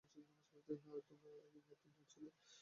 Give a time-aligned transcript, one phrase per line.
[0.53, 2.29] আর তোমার গ্যাংয়ের তিনজন ছেলে।